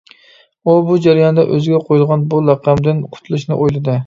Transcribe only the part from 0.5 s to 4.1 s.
ئۇ بۇ جەرياندا ئۆزىگە قويۇلغان بۇ لەقەمدىن قۇتۇلۇشنى ئويلىدى.